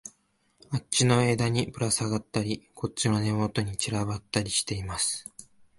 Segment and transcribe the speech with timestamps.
[0.71, 5.31] あっちの枝にぶらさがったり、こっちの根元に散らばったりしています